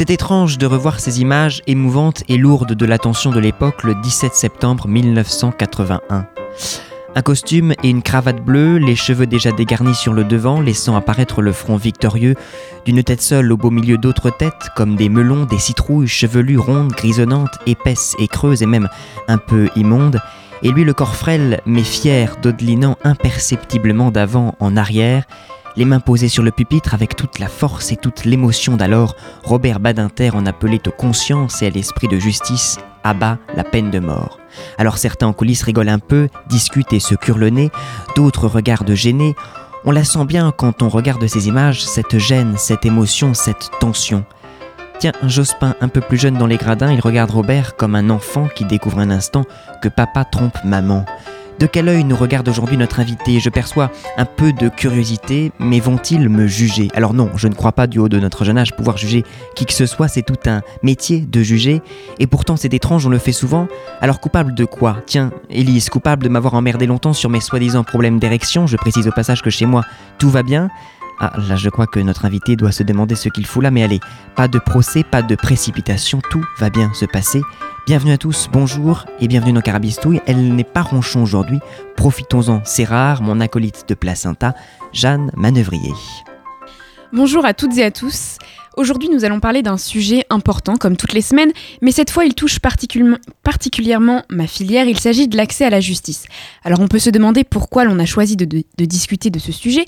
[0.00, 4.34] C'est étrange de revoir ces images émouvantes et lourdes de l'attention de l'époque le 17
[4.34, 6.26] septembre 1981.
[7.14, 11.42] Un costume et une cravate bleue, les cheveux déjà dégarnis sur le devant, laissant apparaître
[11.42, 12.34] le front victorieux,
[12.86, 16.92] d'une tête seule au beau milieu d'autres têtes, comme des melons, des citrouilles chevelues, rondes,
[16.92, 18.88] grisonnantes, épaisses et creuses et même
[19.28, 20.18] un peu immondes,
[20.62, 25.24] et lui le corps frêle mais fier, dodelinant imperceptiblement d'avant en arrière,
[25.76, 29.80] les mains posées sur le pupitre avec toute la force et toute l'émotion d'alors, Robert
[29.80, 34.38] Badinter en appelait aux consciences et à l'esprit de justice abat la peine de mort.
[34.78, 37.70] Alors certains en coulisses rigolent un peu, discutent et se curent le nez,
[38.16, 39.34] d'autres regardent gênés.
[39.84, 44.24] On la sent bien quand on regarde ces images, cette gêne, cette émotion, cette tension.
[44.98, 48.48] Tiens, Jospin, un peu plus jeune dans les gradins, il regarde Robert comme un enfant
[48.54, 49.44] qui découvre un instant
[49.80, 51.06] que papa trompe maman.
[51.60, 53.38] De quel œil nous regarde aujourd'hui notre invité?
[53.38, 56.88] Je perçois un peu de curiosité, mais vont-ils me juger?
[56.94, 59.66] Alors non, je ne crois pas du haut de notre jeune âge pouvoir juger qui
[59.66, 61.82] que ce soit, c'est tout un métier de juger,
[62.18, 63.68] et pourtant c'est étrange, on le fait souvent.
[64.00, 65.02] Alors coupable de quoi?
[65.04, 69.12] Tiens, Élise, coupable de m'avoir emmerdé longtemps sur mes soi-disant problèmes d'érection, je précise au
[69.12, 69.84] passage que chez moi
[70.16, 70.70] tout va bien,
[71.22, 73.82] ah, là, je crois que notre invité doit se demander ce qu'il fout là, mais
[73.82, 74.00] allez,
[74.36, 77.42] pas de procès, pas de précipitation, tout va bien se passer.
[77.86, 80.22] Bienvenue à tous, bonjour et bienvenue dans Carabistouille.
[80.26, 81.58] Elle n'est pas ronchon aujourd'hui,
[81.94, 84.54] profitons-en, c'est rare, mon acolyte de placenta,
[84.94, 85.92] Jeanne Manœuvrier.
[87.12, 88.38] Bonjour à toutes et à tous.
[88.78, 91.50] Aujourd'hui, nous allons parler d'un sujet important, comme toutes les semaines,
[91.82, 94.86] mais cette fois, il touche particulièrement ma filière.
[94.86, 96.24] Il s'agit de l'accès à la justice.
[96.64, 99.84] Alors, on peut se demander pourquoi l'on a choisi de, de discuter de ce sujet.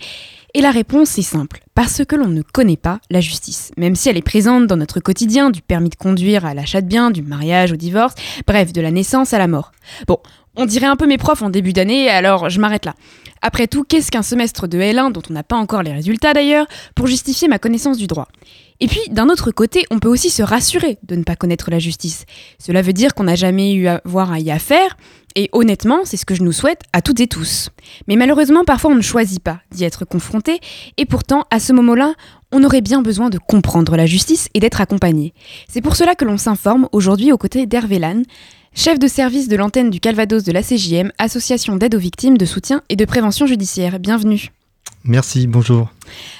[0.55, 4.11] Et la réponse est simple, parce que l'on ne connaît pas la justice, même si
[4.11, 7.23] elle est présente dans notre quotidien, du permis de conduire à l'achat de biens, du
[7.23, 8.15] mariage au divorce,
[8.47, 9.73] bref, de la naissance à la mort.
[10.07, 10.19] Bon,
[10.57, 12.95] on dirait un peu mes profs en début d'année, alors je m'arrête là.
[13.41, 16.67] Après tout, qu'est-ce qu'un semestre de L1 dont on n'a pas encore les résultats d'ailleurs,
[16.95, 18.29] pour justifier ma connaissance du droit?
[18.79, 21.79] Et puis, d'un autre côté, on peut aussi se rassurer de ne pas connaître la
[21.79, 22.27] justice.
[22.59, 24.97] Cela veut dire qu'on n'a jamais eu à voir à y affaire,
[25.37, 27.71] et honnêtement, c'est ce que je nous souhaite à toutes et tous.
[28.09, 30.61] Mais malheureusement, parfois on ne choisit pas d'y être confronté,
[30.97, 32.15] et pourtant, à ce moment-là,
[32.53, 35.33] on aurait bien besoin de comprendre la justice et d'être accompagné.
[35.69, 38.25] C'est pour cela que l'on s'informe aujourd'hui aux côtés d'Hervé Lannes,
[38.75, 42.45] chef de service de l'antenne du Calvados de la CJM, association d'aide aux victimes, de
[42.45, 43.99] soutien et de prévention judiciaire.
[43.99, 44.51] Bienvenue.
[45.05, 45.91] Merci, bonjour.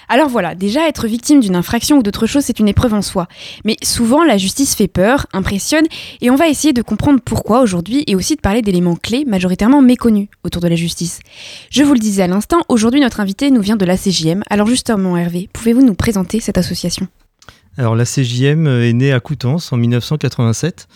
[0.09, 3.27] Alors voilà, déjà être victime d'une infraction ou d'autre chose, c'est une épreuve en soi.
[3.65, 5.87] Mais souvent, la justice fait peur, impressionne,
[6.21, 9.83] et on va essayer de comprendre pourquoi aujourd'hui et aussi de parler d'éléments clés majoritairement
[9.83, 11.21] méconnus autour de la justice.
[11.71, 14.45] Je vous le disais à l'instant, aujourd'hui notre invité nous vient de la CJM.
[14.49, 17.09] Alors justement, Hervé, pouvez-vous nous présenter cette association?
[17.77, 20.87] Alors la CJM est née à Coutances en 1987.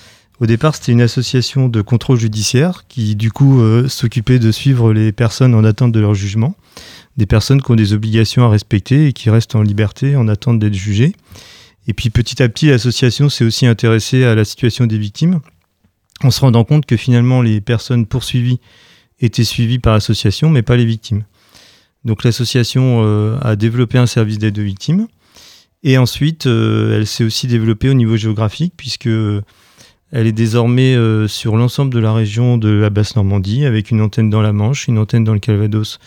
[0.40, 4.92] Au départ, c'était une association de contrôle judiciaire qui, du coup, euh, s'occupait de suivre
[4.92, 6.54] les personnes en attente de leur jugement
[7.16, 10.58] des personnes qui ont des obligations à respecter et qui restent en liberté en attente
[10.58, 11.14] d'être jugées.
[11.88, 15.40] Et puis petit à petit, l'association s'est aussi intéressée à la situation des victimes,
[16.22, 18.60] en se rendant compte que finalement les personnes poursuivies
[19.20, 21.24] étaient suivies par l'association, mais pas les victimes.
[22.04, 25.06] Donc l'association euh, a développé un service d'aide aux victimes.
[25.82, 29.08] Et ensuite, euh, elle s'est aussi développée au niveau géographique, puisque
[30.18, 34.30] elle est désormais euh, sur l'ensemble de la région de la Basse-Normandie, avec une antenne
[34.30, 35.98] dans la Manche, une antenne dans le Calvados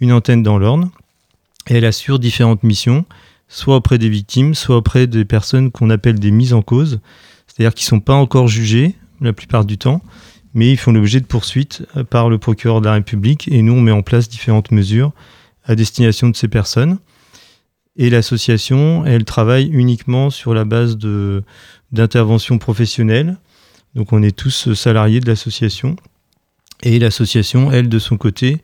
[0.00, 0.90] une antenne dans l'Orne
[1.66, 3.04] elle assure différentes missions,
[3.48, 7.00] soit auprès des victimes, soit auprès des personnes qu'on appelle des mises en cause,
[7.46, 10.02] c'est-à-dire qui ne sont pas encore jugées la plupart du temps,
[10.54, 13.80] mais ils font l'objet de poursuites par le procureur de la République et nous on
[13.80, 15.12] met en place différentes mesures
[15.64, 16.98] à destination de ces personnes.
[17.96, 21.42] Et l'association, elle travaille uniquement sur la base de
[21.90, 23.38] d'intervention professionnelle.
[23.98, 25.96] Donc on est tous salariés de l'association.
[26.84, 28.58] Et l'association, elle, de son côté,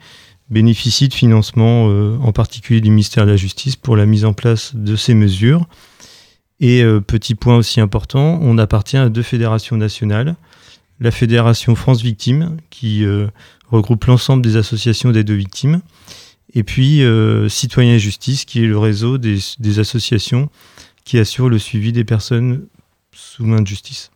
[0.49, 4.33] bénéficie de financement, euh, en particulier du ministère de la Justice, pour la mise en
[4.33, 5.67] place de ces mesures.
[6.61, 10.37] Et euh, petit point aussi important, on appartient à deux fédérations nationales.
[11.01, 13.27] La Fédération France Victimes, qui euh,
[13.69, 15.81] regroupe l'ensemble des associations d'aide aux victimes,
[16.55, 17.03] et puis
[17.49, 20.49] Citoyens et Justice, qui est le réseau des, des associations
[21.05, 22.69] qui assurent le suivi des personnes
[23.13, 24.13] sous main de justice.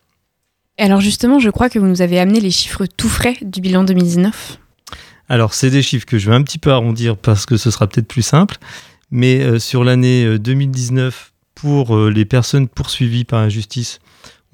[0.78, 3.82] Alors justement, je crois que vous nous avez amené les chiffres tout frais du bilan
[3.82, 4.58] 2019.
[5.28, 7.86] Alors, c'est des chiffres que je vais un petit peu arrondir parce que ce sera
[7.86, 8.56] peut-être plus simple.
[9.10, 13.98] Mais euh, sur l'année 2019, euh, pour euh, les personnes poursuivies par la justice,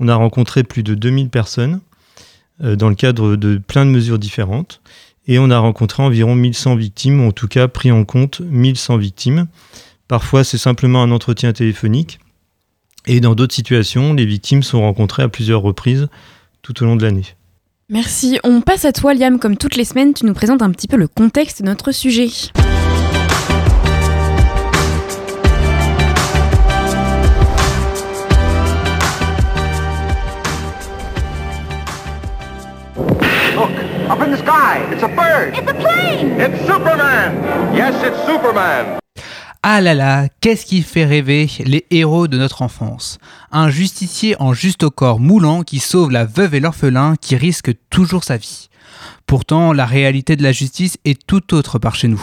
[0.00, 1.80] On a rencontré plus de 2000 personnes
[2.60, 4.80] dans le cadre de plein de mesures différentes.
[5.26, 8.96] Et on a rencontré environ 1100 victimes, ou en tout cas pris en compte 1100
[8.96, 9.46] victimes.
[10.08, 12.18] Parfois, c'est simplement un entretien téléphonique.
[13.06, 16.08] Et dans d'autres situations, les victimes sont rencontrées à plusieurs reprises
[16.62, 17.26] tout au long de l'année.
[17.90, 18.38] Merci.
[18.44, 19.38] On passe à toi, Liam.
[19.38, 22.28] Comme toutes les semaines, tu nous présentes un petit peu le contexte de notre sujet.
[33.54, 33.70] Look,
[34.08, 34.80] up in the sky.
[34.90, 35.54] It's a bird.
[35.58, 36.40] It's a plane.
[36.40, 37.74] It's Superman.
[37.74, 38.98] Yes, it's Superman.
[39.66, 43.16] Ah là là, qu'est-ce qui fait rêver les héros de notre enfance?
[43.50, 47.72] Un justicier en juste au corps moulant qui sauve la veuve et l'orphelin qui risque
[47.88, 48.68] toujours sa vie.
[49.24, 52.22] Pourtant, la réalité de la justice est tout autre par chez nous.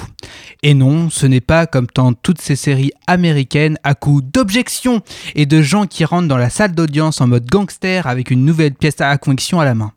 [0.62, 5.02] Et non, ce n'est pas comme dans toutes ces séries américaines à coups d'objections
[5.34, 8.76] et de gens qui rentrent dans la salle d'audience en mode gangster avec une nouvelle
[8.76, 9.94] pièce à conviction à la main.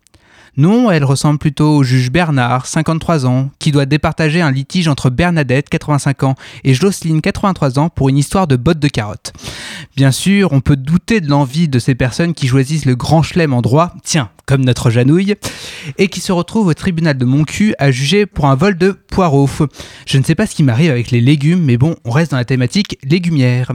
[0.56, 5.11] Non, elle ressemble plutôt au juge Bernard, 53 ans, qui doit départager un litige entre
[5.11, 9.33] Bernadette, 85 ans, et Jocelyne, 83 ans, pour une histoire de bottes de carottes.
[9.97, 13.53] Bien sûr, on peut douter de l'envie de ces personnes qui choisissent le grand chelem
[13.53, 15.35] en droit, tiens, comme notre Janouille,
[15.99, 19.49] et qui se retrouvent au tribunal de Moncu à juger pour un vol de poireaux.
[20.06, 22.37] Je ne sais pas ce qui m'arrive avec les légumes, mais bon, on reste dans
[22.37, 23.73] la thématique légumière.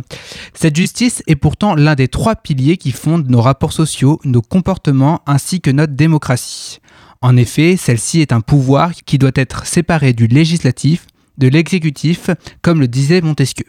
[0.53, 5.21] Cette justice est pourtant l'un des trois piliers qui fondent nos rapports sociaux, nos comportements
[5.25, 6.79] ainsi que notre démocratie.
[7.21, 11.05] En effet, celle-ci est un pouvoir qui doit être séparé du législatif,
[11.37, 12.29] de l'exécutif,
[12.61, 13.65] comme le disait Montesquieu.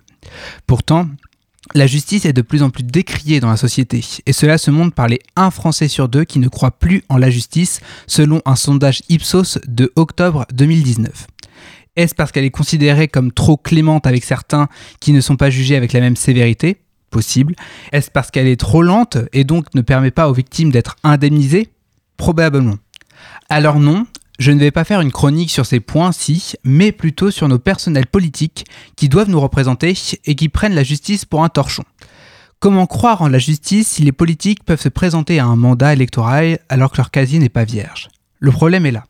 [0.66, 1.08] Pourtant,
[1.74, 4.94] la justice est de plus en plus décriée dans la société, et cela se montre
[4.94, 8.56] par les 1 Français sur 2 qui ne croient plus en la justice, selon un
[8.56, 11.26] sondage Ipsos de octobre 2019.
[11.96, 14.68] Est-ce parce qu'elle est considérée comme trop clémente avec certains
[15.00, 16.78] qui ne sont pas jugés avec la même sévérité?
[17.10, 17.56] Possible.
[17.92, 21.68] Est-ce parce qu'elle est trop lente et donc ne permet pas aux victimes d'être indemnisées?
[22.16, 22.76] Probablement.
[23.48, 24.06] Alors non,
[24.40, 28.06] je ne vais pas faire une chronique sur ces points-ci, mais plutôt sur nos personnels
[28.06, 28.64] politiques
[28.96, 29.94] qui doivent nous représenter
[30.24, 31.84] et qui prennent la justice pour un torchon.
[32.58, 36.58] Comment croire en la justice si les politiques peuvent se présenter à un mandat électoral
[36.70, 38.08] alors que leur casier n'est pas vierge?
[38.38, 39.04] Le problème est là.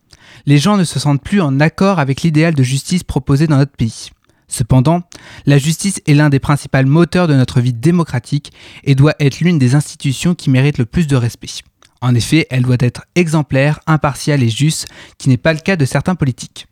[0.47, 3.77] Les gens ne se sentent plus en accord avec l'idéal de justice proposé dans notre
[3.77, 4.11] pays.
[4.49, 5.03] Cependant,
[5.47, 9.61] la justice est l'un des principaux moteurs de notre vie démocratique et doit être l'une
[9.61, 11.63] des institutions qui méritent le plus de respect.
[12.01, 14.89] En effet, elle doit être exemplaire, impartiale et juste,
[15.19, 16.67] qui n'est pas le cas de certains politiques.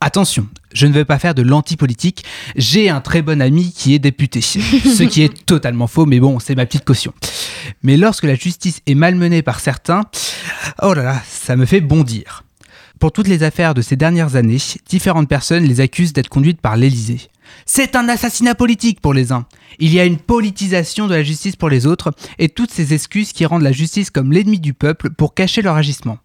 [0.00, 2.24] Attention, je ne veux pas faire de l'anti-politique,
[2.56, 6.38] j'ai un très bon ami qui est député, ce qui est totalement faux, mais bon,
[6.38, 7.12] c'est ma petite caution.
[7.82, 10.04] Mais lorsque la justice est malmenée par certains,
[10.80, 12.44] oh là là, ça me fait bondir.
[13.00, 16.76] Pour toutes les affaires de ces dernières années, différentes personnes les accusent d'être conduites par
[16.76, 17.30] l'Élysée.
[17.64, 19.46] C'est un assassinat politique pour les uns.
[19.78, 23.32] Il y a une politisation de la justice pour les autres et toutes ces excuses
[23.32, 26.18] qui rendent la justice comme l'ennemi du peuple pour cacher leur agissement.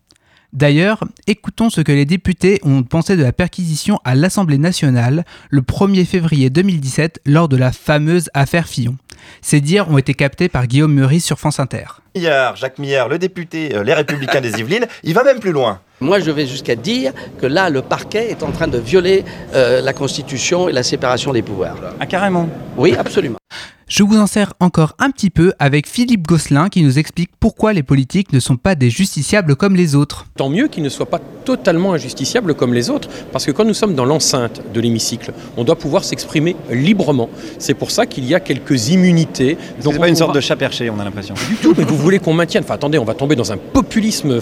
[0.56, 5.60] D'ailleurs, écoutons ce que les députés ont pensé de la perquisition à l'Assemblée nationale le
[5.60, 8.96] 1er février 2017 lors de la fameuse affaire Fillon.
[9.42, 11.84] Ces dires ont été captés par Guillaume Meurice sur France Inter.
[12.13, 15.81] Hier, Jacques Millard, le député euh, Les Républicains des Yvelines, il va même plus loin.
[16.00, 17.12] Moi, je vais jusqu'à dire
[17.42, 21.34] que là, le parquet est en train de violer euh, la Constitution et la séparation
[21.34, 21.75] des pouvoirs.
[22.00, 22.48] Ah, carrément
[22.78, 23.40] Oui, absolument.
[23.88, 27.72] Je vous en sers encore un petit peu avec Philippe Gosselin qui nous explique pourquoi
[27.72, 30.25] les politiques ne sont pas des justiciables comme les autres.
[30.36, 33.75] Tant mieux qu'ils ne soient pas totalement injusticiables comme les autres, parce que quand nous
[33.75, 37.30] sommes dans l'enceinte de l'hémicycle, on doit pouvoir s'exprimer librement.
[37.60, 39.56] C'est pour ça qu'il y a quelques immunités.
[39.84, 41.36] Donc c'est pas une sorte de chat perché, on a l'impression.
[41.48, 42.63] Du tout, mais vous voulez qu'on maintienne.
[42.63, 44.39] Enfin attendez, on va tomber dans un populisme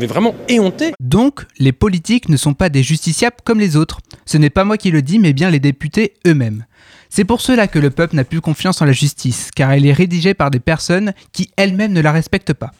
[0.00, 0.92] mais vraiment éhonté.
[0.98, 4.00] Donc, les politiques ne sont pas des justiciables comme les autres.
[4.24, 6.64] Ce n'est pas moi qui le dis, mais bien les députés eux-mêmes.
[7.10, 9.92] C'est pour cela que le peuple n'a plus confiance en la justice, car elle est
[9.92, 12.72] rédigée par des personnes qui elles-mêmes ne la respectent pas.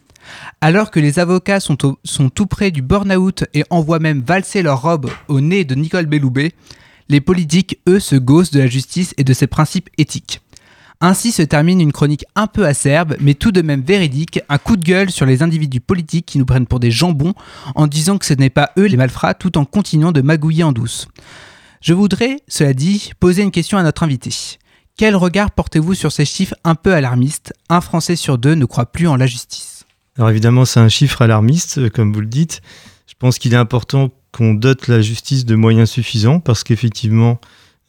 [0.61, 5.11] Alors que les avocats sont, tout près du burn-out et envoient même valser leur robe
[5.29, 6.53] au nez de Nicole Belloubet,
[7.09, 10.43] les politiques, eux, se gaussent de la justice et de ses principes éthiques.
[11.01, 14.77] Ainsi se termine une chronique un peu acerbe, mais tout de même véridique, un coup
[14.77, 17.35] de gueule sur les individus politiques qui nous prennent pour des jambons
[17.77, 20.73] en disant que ce n'est pas eux les malfrats tout en continuant de magouiller en
[20.73, 21.09] douce.
[21.81, 24.31] Je voudrais, cela dit, poser une question à notre invité.
[24.97, 27.53] Quel regard portez-vous sur ces chiffres un peu alarmistes?
[27.69, 29.85] Un Français sur deux ne croit plus en la justice.
[30.17, 32.61] Alors évidemment, c'est un chiffre alarmiste, euh, comme vous le dites.
[33.07, 37.41] Je pense qu'il est important qu'on dote la justice de moyens suffisants parce qu'effectivement,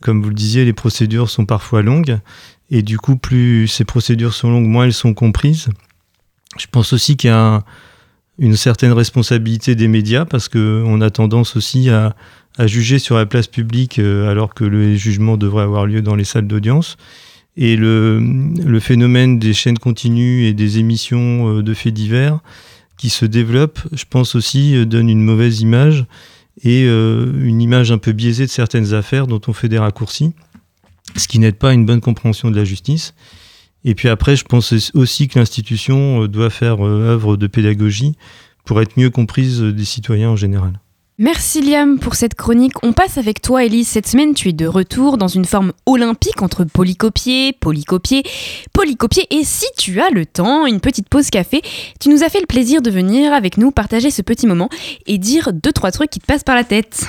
[0.02, 2.20] comme vous le disiez, les procédures sont parfois longues
[2.70, 5.70] et du coup, plus ces procédures sont longues, moins elles sont comprises.
[6.58, 7.64] Je pense aussi qu'il y a
[8.38, 12.16] une certaine responsabilité des médias parce qu'on a tendance aussi à,
[12.60, 16.16] à juger sur la place publique euh, alors que le jugement devrait avoir lieu dans
[16.16, 16.98] les salles d'audience.
[17.56, 22.40] Et le, le phénomène des chaînes continues et des émissions euh, de faits divers
[22.98, 26.06] qui se développent, je pense aussi, euh, donne une mauvaise image
[26.62, 30.34] et une image un peu biaisée de certaines affaires dont on fait des raccourcis,
[31.16, 33.14] ce qui n'aide pas à une bonne compréhension de la justice.
[33.86, 38.18] Et puis après, je pense aussi que l'institution doit faire œuvre de pédagogie
[38.66, 40.82] pour être mieux comprise des citoyens en général.
[41.22, 42.82] Merci Liam pour cette chronique.
[42.82, 43.90] On passe avec toi Elise.
[43.90, 48.24] Cette semaine, tu es de retour dans une forme olympique entre polycopier, polycopier,
[48.72, 51.62] polycopier et si tu as le temps, une petite pause café,
[52.00, 54.70] tu nous as fait le plaisir de venir avec nous partager ce petit moment
[55.08, 57.04] et dire deux trois trucs qui te passent par la tête.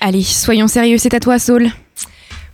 [0.00, 1.72] Allez, soyons sérieux, c'est à toi Saul.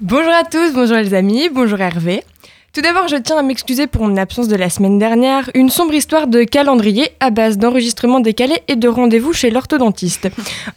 [0.01, 2.25] Bonjour à tous, bonjour les amis, bonjour Hervé.
[2.73, 5.49] Tout d'abord, je tiens à m'excuser pour mon absence de la semaine dernière.
[5.55, 10.29] Une sombre histoire de calendrier à base d'enregistrements décalés et de rendez-vous chez l'orthodontiste.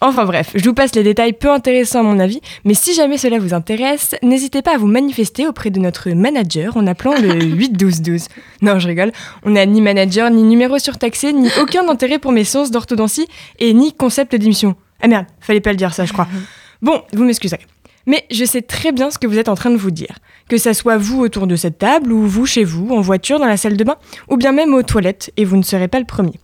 [0.01, 3.17] Enfin bref, je vous passe les détails peu intéressants à mon avis, mais si jamais
[3.17, 7.33] cela vous intéresse, n'hésitez pas à vous manifester auprès de notre manager en appelant le
[7.43, 8.27] 81212.
[8.61, 9.11] Non, je rigole.
[9.43, 13.25] On n'a ni manager, ni numéro surtaxé, ni aucun intérêt pour mes séances d'orthodontie
[13.57, 14.75] et ni concept d'émission.
[15.01, 16.27] Ah merde, fallait pas le dire ça, je crois.
[16.79, 17.65] Bon, vous m'excuserez.
[18.07, 20.17] Mais je sais très bien ce que vous êtes en train de vous dire.
[20.49, 23.45] Que ça soit vous autour de cette table, ou vous chez vous, en voiture, dans
[23.45, 23.97] la salle de bain,
[24.29, 26.39] ou bien même aux toilettes, et vous ne serez pas le premier.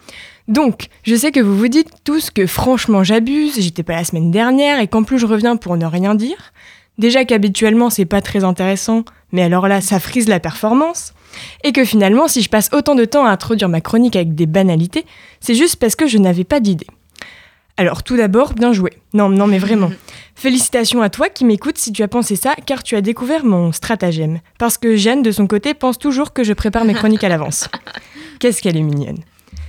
[0.50, 4.30] Donc, je sais que vous vous dites tous que franchement j'abuse, j'étais pas la semaine
[4.30, 6.52] dernière, et qu'en plus je reviens pour ne rien dire.
[6.98, 11.14] Déjà qu'habituellement c'est pas très intéressant, mais alors là ça frise la performance.
[11.64, 14.46] Et que finalement, si je passe autant de temps à introduire ma chronique avec des
[14.46, 15.06] banalités,
[15.40, 16.88] c'est juste parce que je n'avais pas d'idée.
[17.78, 18.92] Alors tout d'abord, bien joué.
[19.14, 19.92] Non, non, mais vraiment.
[20.36, 23.72] Félicitations à toi qui m'écoutes si tu as pensé ça, car tu as découvert mon
[23.72, 24.40] stratagème.
[24.58, 27.70] Parce que Jeanne, de son côté, pense toujours que je prépare mes chroniques à l'avance.
[28.40, 29.20] Qu'est-ce qu'elle est mignonne.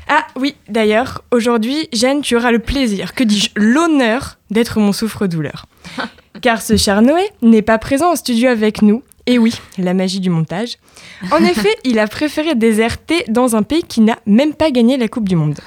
[0.08, 5.66] Ah oui, d'ailleurs, aujourd'hui, Jeanne, tu auras le plaisir, que dis-je, l'honneur d'être mon souffre-douleur.
[6.42, 9.02] Car ce cher Noé n'est pas présent en studio avec nous.
[9.26, 10.76] Et oui, la magie du montage.
[11.30, 15.08] En effet, il a préféré déserter dans un pays qui n'a même pas gagné la
[15.08, 15.58] Coupe du Monde.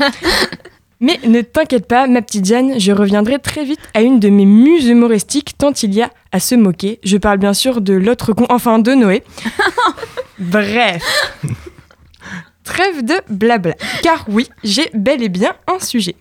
[0.99, 4.45] Mais ne t'inquiète pas, ma petite Jeanne, je reviendrai très vite à une de mes
[4.45, 6.99] muses humoristiques tant il y a à se moquer.
[7.03, 9.23] Je parle bien sûr de l'autre con, enfin de Noé.
[10.39, 11.03] Bref.
[12.63, 13.75] Trêve de blabla.
[14.01, 16.15] Car oui, j'ai bel et bien un sujet.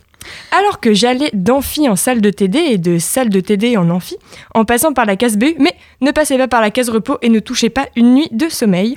[0.51, 4.17] Alors que j'allais d'amphi en salle de TD et de salle de TD en amphi,
[4.55, 7.29] en passant par la case BU, mais ne passez pas par la case repos et
[7.29, 8.95] ne touchez pas une nuit de sommeil.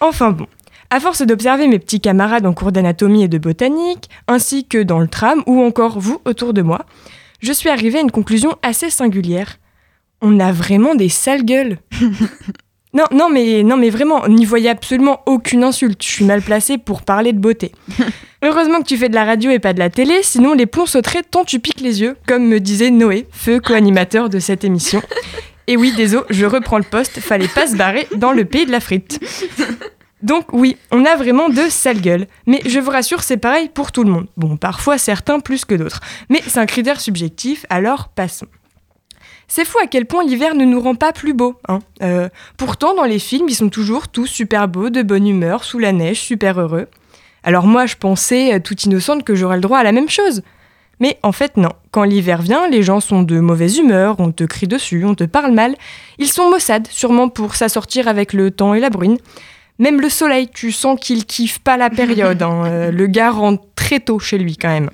[0.00, 0.46] Enfin bon.
[0.90, 5.00] À force d'observer mes petits camarades en cours d'anatomie et de botanique, ainsi que dans
[5.00, 6.86] le tram ou encore vous autour de moi,
[7.40, 9.58] je suis arrivée à une conclusion assez singulière.
[10.22, 11.76] On a vraiment des sales gueules.
[12.94, 16.02] non, non, mais non, mais vraiment, n'y voyez absolument aucune insulte.
[16.02, 17.72] Je suis mal placée pour parler de beauté.
[18.42, 20.86] Heureusement que tu fais de la radio et pas de la télé, sinon les plombs
[20.86, 25.02] sauteraient tant tu piques les yeux, comme me disait Noé, feu co-animateur de cette émission.
[25.66, 28.72] Et oui, désolé, je reprends le poste, fallait pas se barrer dans le pays de
[28.72, 29.20] la frite.
[30.22, 32.26] Donc oui, on a vraiment de sales gueules.
[32.46, 34.26] Mais je vous rassure, c'est pareil pour tout le monde.
[34.36, 36.00] Bon, parfois certains plus que d'autres.
[36.28, 38.46] Mais c'est un critère subjectif, alors passons.
[39.50, 41.54] C'est fou à quel point l'hiver ne nous rend pas plus beaux.
[41.68, 41.78] Hein.
[42.02, 45.78] Euh, pourtant, dans les films, ils sont toujours tous super beaux, de bonne humeur, sous
[45.78, 46.86] la neige, super heureux.
[47.44, 50.42] Alors moi, je pensais, euh, toute innocente, que j'aurais le droit à la même chose.
[51.00, 51.70] Mais en fait, non.
[51.92, 55.24] Quand l'hiver vient, les gens sont de mauvaise humeur, on te crie dessus, on te
[55.24, 55.76] parle mal.
[56.18, 59.16] Ils sont maussades, sûrement pour s'assortir avec le temps et la bruine.
[59.78, 62.42] Même le soleil, tu sens qu'il kiffe pas la période.
[62.42, 62.64] hein.
[62.66, 64.90] Euh, le gars rentre très tôt chez lui quand même.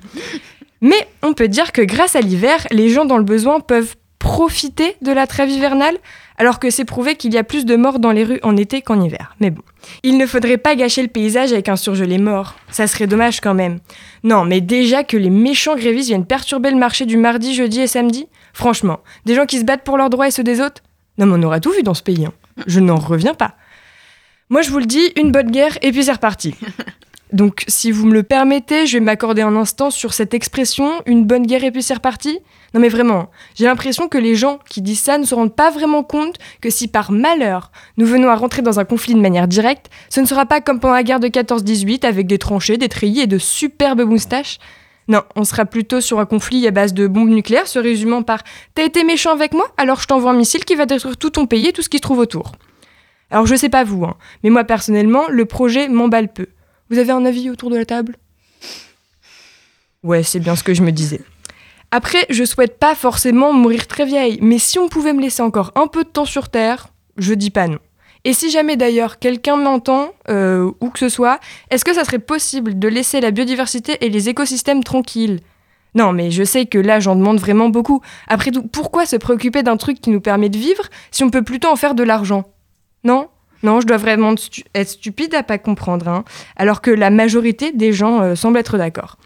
[0.81, 4.95] Mais on peut dire que grâce à l'hiver, les gens dans le besoin peuvent profiter
[5.01, 5.95] de la trêve hivernale,
[6.37, 8.81] alors que c'est prouvé qu'il y a plus de morts dans les rues en été
[8.81, 9.35] qu'en hiver.
[9.39, 9.61] Mais bon,
[10.03, 12.55] il ne faudrait pas gâcher le paysage avec un surgelé mort.
[12.71, 13.79] Ça serait dommage quand même.
[14.23, 17.87] Non, mais déjà que les méchants grévistes viennent perturber le marché du mardi, jeudi et
[17.87, 20.81] samedi, franchement, des gens qui se battent pour leurs droits et ceux des autres,
[21.17, 22.25] non mais on aura tout vu dans ce pays.
[22.25, 22.33] hein.
[22.67, 23.55] Je n'en reviens pas.
[24.49, 26.53] Moi, je vous le dis, une bonne guerre et puis c'est reparti.
[27.33, 31.25] Donc, si vous me le permettez, je vais m'accorder un instant sur cette expression, une
[31.25, 32.39] bonne guerre et puis c'est reparti.
[32.75, 35.71] Non mais vraiment, j'ai l'impression que les gens qui disent ça ne se rendent pas
[35.71, 39.47] vraiment compte que si par malheur nous venons à rentrer dans un conflit de manière
[39.47, 42.89] directe, ce ne sera pas comme pendant la guerre de 14-18 avec des tranchées, des
[42.89, 44.59] treillis et de superbes moustaches.
[45.07, 48.43] Non, on sera plutôt sur un conflit à base de bombes nucléaires se résumant par
[48.75, 51.47] T'as été méchant avec moi, alors je t'envoie un missile qui va détruire tout ton
[51.47, 52.51] pays et tout ce qui se trouve autour.
[53.35, 56.47] Alors je sais pas vous, hein, mais moi personnellement, le projet m'emballe peu.
[56.89, 58.15] Vous avez un avis autour de la table?
[60.03, 61.19] Ouais, c'est bien ce que je me disais.
[61.91, 65.73] Après, je souhaite pas forcément mourir très vieille, mais si on pouvait me laisser encore
[65.75, 67.79] un peu de temps sur Terre, je dis pas non.
[68.23, 72.19] Et si jamais d'ailleurs quelqu'un m'entend, euh, ou que ce soit, est-ce que ça serait
[72.19, 75.41] possible de laisser la biodiversité et les écosystèmes tranquilles?
[75.93, 78.01] Non, mais je sais que là j'en demande vraiment beaucoup.
[78.29, 81.43] Après tout, pourquoi se préoccuper d'un truc qui nous permet de vivre si on peut
[81.43, 82.45] plutôt en faire de l'argent?
[83.05, 83.29] Non
[83.63, 84.35] non, je dois vraiment
[84.75, 86.23] être stupide à pas comprendre, hein,
[86.55, 89.17] alors que la majorité des gens euh, semblent être d'accord.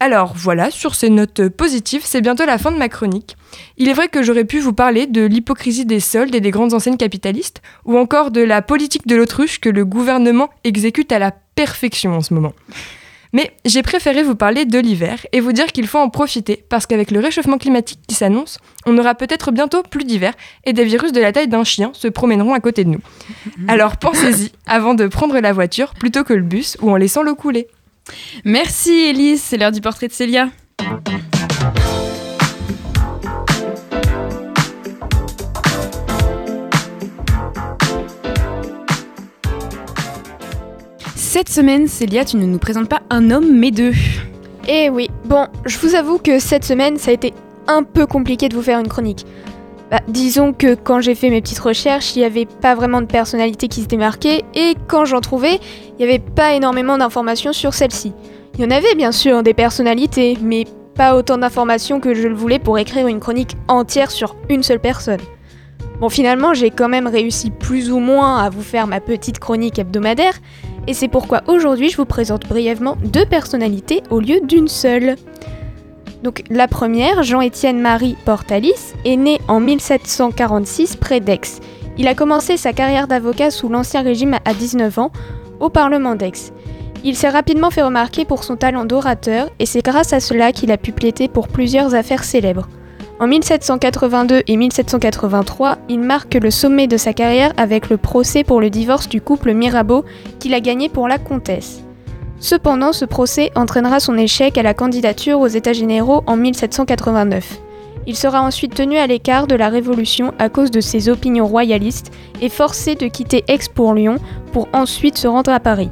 [0.00, 3.36] Alors voilà, sur ces notes positives, c'est bientôt la fin de ma chronique.
[3.76, 6.74] Il est vrai que j'aurais pu vous parler de l'hypocrisie des soldes et des grandes
[6.74, 11.30] enseignes capitalistes, ou encore de la politique de l'autruche que le gouvernement exécute à la
[11.30, 12.54] perfection en ce moment.
[13.32, 16.86] Mais j'ai préféré vous parler de l'hiver et vous dire qu'il faut en profiter parce
[16.86, 20.34] qu'avec le réchauffement climatique qui s'annonce, on aura peut-être bientôt plus d'hiver
[20.64, 23.00] et des virus de la taille d'un chien se promèneront à côté de nous.
[23.68, 27.34] Alors pensez-y avant de prendre la voiture plutôt que le bus ou en laissant l'eau
[27.34, 27.68] couler.
[28.44, 30.48] Merci Elise, c'est l'heure du portrait de Célia.
[41.44, 43.94] Cette semaine, Célia, tu ne nous présentes pas un homme mais deux.
[44.68, 47.34] Eh oui, bon, je vous avoue que cette semaine, ça a été
[47.66, 49.26] un peu compliqué de vous faire une chronique.
[49.90, 53.06] Bah, disons que quand j'ai fait mes petites recherches, il n'y avait pas vraiment de
[53.06, 55.58] personnalité qui se démarquait, et quand j'en trouvais,
[55.88, 58.12] il n'y avait pas énormément d'informations sur celle-ci.
[58.54, 62.36] Il y en avait bien sûr des personnalités, mais pas autant d'informations que je le
[62.36, 65.18] voulais pour écrire une chronique entière sur une seule personne.
[65.98, 69.80] Bon, finalement, j'ai quand même réussi plus ou moins à vous faire ma petite chronique
[69.80, 70.34] hebdomadaire,
[70.86, 75.16] et c'est pourquoi aujourd'hui je vous présente brièvement deux personnalités au lieu d'une seule.
[76.22, 81.40] Donc la première, Jean-Étienne Marie Portalis, est né en 1746 près d'Aix.
[81.98, 85.12] Il a commencé sa carrière d'avocat sous l'Ancien Régime à 19 ans
[85.60, 86.52] au Parlement d'Aix.
[87.04, 90.70] Il s'est rapidement fait remarquer pour son talent d'orateur et c'est grâce à cela qu'il
[90.70, 92.68] a pu plaider pour plusieurs affaires célèbres.
[93.22, 98.60] En 1782 et 1783, il marque le sommet de sa carrière avec le procès pour
[98.60, 100.04] le divorce du couple Mirabeau
[100.40, 101.84] qu'il a gagné pour la comtesse.
[102.40, 107.60] Cependant, ce procès entraînera son échec à la candidature aux États généraux en 1789.
[108.08, 112.10] Il sera ensuite tenu à l'écart de la Révolution à cause de ses opinions royalistes
[112.40, 114.16] et forcé de quitter Aix pour Lyon
[114.50, 115.90] pour ensuite se rendre à Paris.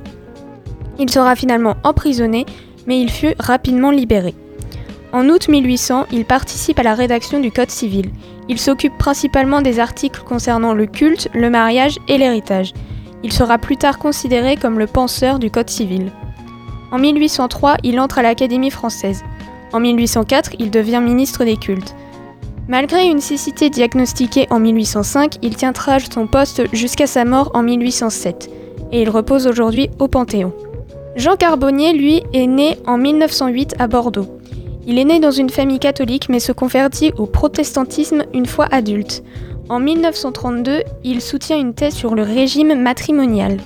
[0.98, 2.44] Il sera finalement emprisonné,
[2.88, 4.34] mais il fut rapidement libéré.
[5.12, 8.10] En août 1800, il participe à la rédaction du Code civil.
[8.48, 12.72] Il s'occupe principalement des articles concernant le culte, le mariage et l'héritage.
[13.24, 16.12] Il sera plus tard considéré comme le penseur du Code civil.
[16.92, 19.24] En 1803, il entre à l'Académie française.
[19.72, 21.94] En 1804, il devient ministre des cultes.
[22.68, 28.48] Malgré une cécité diagnostiquée en 1805, il tiendra son poste jusqu'à sa mort en 1807,
[28.92, 30.52] et il repose aujourd'hui au Panthéon.
[31.16, 34.39] Jean Carbonnier, lui, est né en 1908 à Bordeaux.
[34.86, 39.22] Il est né dans une famille catholique mais se convertit au protestantisme une fois adulte.
[39.68, 43.58] En 1932, il soutient une thèse sur le régime matrimonial.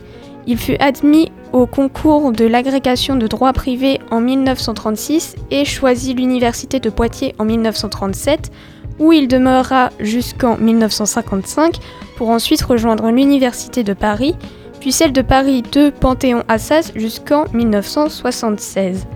[0.46, 6.80] Il fut admis au concours de l'agrégation de droit privé en 1936 et choisit l'université
[6.80, 8.50] de Poitiers en 1937,
[8.98, 11.78] où il demeurera jusqu'en 1955
[12.16, 14.34] pour ensuite rejoindre l'université de Paris,
[14.80, 19.06] puis celle de Paris 2 Panthéon-Assas jusqu'en 1976.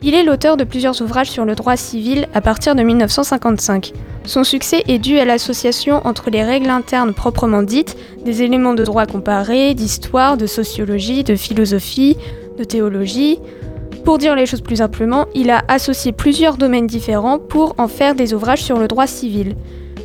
[0.00, 3.92] Il est l'auteur de plusieurs ouvrages sur le droit civil à partir de 1955.
[4.24, 8.84] Son succès est dû à l'association entre les règles internes proprement dites, des éléments de
[8.84, 12.16] droit comparé, d'histoire, de sociologie, de philosophie,
[12.58, 13.40] de théologie.
[14.04, 18.14] Pour dire les choses plus simplement, il a associé plusieurs domaines différents pour en faire
[18.14, 19.56] des ouvrages sur le droit civil.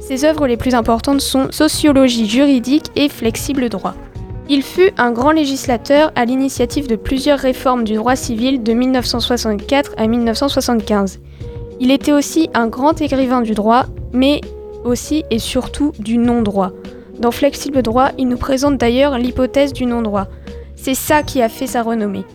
[0.01, 3.93] Ses œuvres les plus importantes sont Sociologie juridique et Flexible droit.
[4.49, 9.93] Il fut un grand législateur à l'initiative de plusieurs réformes du droit civil de 1964
[9.97, 11.19] à 1975.
[11.79, 14.41] Il était aussi un grand écrivain du droit, mais
[14.84, 16.71] aussi et surtout du non-droit.
[17.19, 20.27] Dans Flexible droit, il nous présente d'ailleurs l'hypothèse du non-droit.
[20.75, 22.25] C'est ça qui a fait sa renommée.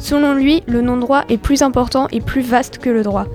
[0.00, 3.26] Selon lui, le non-droit est plus important et plus vaste que le droit.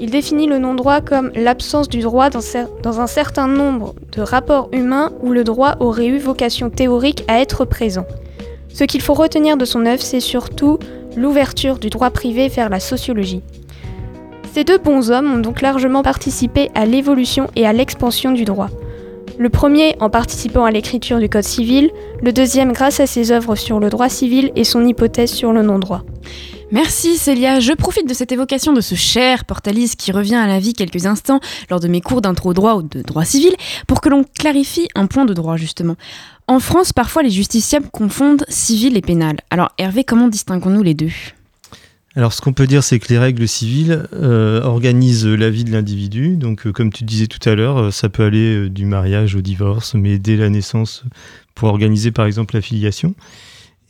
[0.00, 5.12] Il définit le non-droit comme l'absence du droit dans, un certain nombre de rapports humains
[5.22, 8.06] où le droit aurait eu vocation théorique à être présent.
[8.68, 10.78] Ce qu'il faut retenir de son œuvre, c'est surtout
[11.16, 13.42] l'ouverture du droit privé vers la sociologie.
[14.52, 18.70] Ces deux bons hommes ont donc largement participé à l'évolution et à l'expansion du droit.
[19.36, 21.90] Le premier en participant à l'écriture du Code civil,
[22.22, 25.62] le deuxième grâce à ses œuvres sur le droit civil et son hypothèse sur le
[25.62, 26.02] non-droit.
[26.74, 30.58] Merci Célia, je profite de cette évocation de ce cher Portalis qui revient à la
[30.58, 31.38] vie quelques instants
[31.70, 33.54] lors de mes cours d'intro droit ou de droit civil
[33.86, 35.94] pour que l'on clarifie un point de droit justement.
[36.48, 39.36] En France, parfois les justiciables confondent civil et pénal.
[39.50, 41.12] Alors Hervé, comment distinguons-nous les deux?
[42.16, 45.70] Alors, ce qu'on peut dire, c'est que les règles civiles euh, organisent la vie de
[45.70, 46.36] l'individu.
[46.36, 49.40] Donc, euh, comme tu disais tout à l'heure, euh, ça peut aller du mariage au
[49.40, 51.04] divorce, mais dès la naissance,
[51.54, 53.14] pour organiser par exemple la filiation.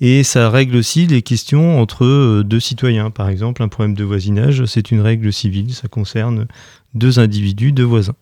[0.07, 3.11] Et ça règle aussi les questions entre euh, deux citoyens.
[3.11, 6.47] Par exemple, un problème de voisinage, c'est une règle civile, ça concerne
[6.93, 8.15] deux individus, deux voisins.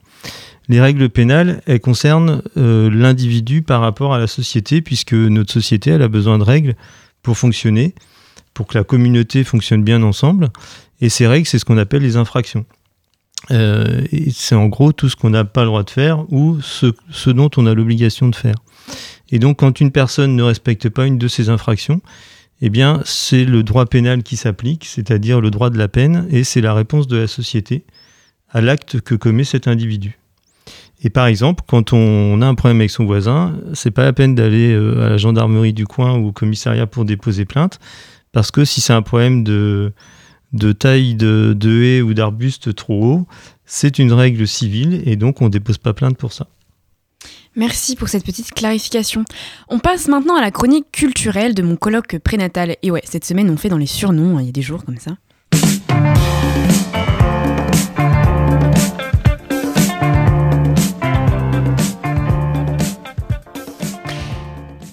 [0.68, 5.90] Les règles pénales, elles concernent euh, l'individu par rapport à la société, puisque notre société,
[5.90, 6.77] elle a besoin de règles
[7.21, 7.97] pour fonctionner,
[8.55, 10.51] pour que la communauté fonctionne bien ensemble.
[11.01, 12.64] Et ces règles, c'est ce qu'on appelle les infractions.
[13.51, 17.31] Euh, c'est en gros tout ce qu'on n'a pas le droit de faire ou ce
[17.31, 18.55] dont on a l'obligation de faire.
[19.31, 22.01] Et donc, quand une personne ne respecte pas une de ces infractions,
[22.61, 26.45] eh bien, c'est le droit pénal qui s'applique, c'est-à-dire le droit de la peine, et
[26.45, 27.85] c'est la réponse de la société
[28.51, 30.18] à l'acte que commet cet individu.
[31.03, 34.35] Et par exemple, quand on a un problème avec son voisin, c'est pas la peine
[34.37, 37.81] d'aller euh, à la gendarmerie du coin ou au commissariat pour déposer plainte,
[38.31, 39.92] parce que si c'est un problème de,
[40.79, 43.27] taille de, de haie ou d'arbuste trop haut,
[43.64, 46.47] c'est une règle civile et donc on dépose pas plainte pour ça.
[47.55, 49.25] Merci pour cette petite clarification.
[49.69, 52.77] On passe maintenant à la chronique culturelle de mon colloque prénatal.
[52.83, 54.99] Et ouais, cette semaine on fait dans les surnoms, il y a des jours comme
[54.99, 55.12] ça.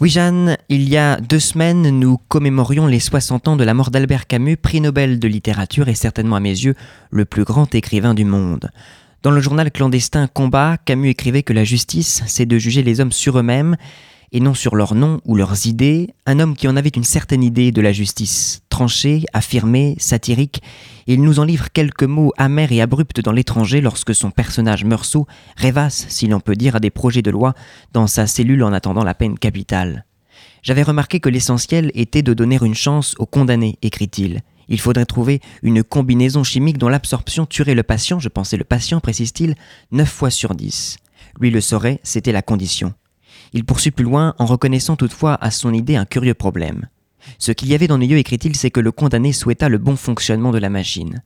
[0.01, 3.91] Oui Jeanne, il y a deux semaines, nous commémorions les 60 ans de la mort
[3.91, 6.75] d'Albert Camus, prix Nobel de littérature et certainement à mes yeux
[7.11, 8.69] le plus grand écrivain du monde.
[9.21, 13.11] Dans le journal clandestin Combat, Camus écrivait que la justice, c'est de juger les hommes
[13.11, 13.75] sur eux-mêmes
[14.31, 17.43] et non sur leurs noms ou leurs idées, un homme qui en avait une certaine
[17.43, 20.61] idée de la justice, tranché, affirmé, satirique,
[21.05, 25.27] il nous en livre quelques mots amers et abrupts dans l'étranger lorsque son personnage Meursault
[25.57, 27.55] rêvasse, si l'on peut dire, à des projets de loi
[27.91, 30.05] dans sa cellule en attendant la peine capitale.
[30.63, 34.43] J'avais remarqué que l'essentiel était de donner une chance aux condamnés, écrit-il.
[34.69, 38.99] Il faudrait trouver une combinaison chimique dont l'absorption tuerait le patient, je pensais le patient,
[38.99, 39.55] précise-t-il,
[39.91, 40.97] neuf fois sur dix.
[41.39, 42.93] Lui le saurait, c'était la condition.
[43.51, 46.87] Il poursuit plus loin en reconnaissant toutefois à son idée un curieux problème.
[47.39, 50.59] Ce qu'il y avait d'ennuyeux, écrit-il, c'est que le condamné souhaita le bon fonctionnement de
[50.59, 51.23] la machine.